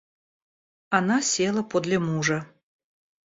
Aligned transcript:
Она 0.89 1.21
села 1.21 1.61
подле 1.61 1.99
мужа. 1.99 2.39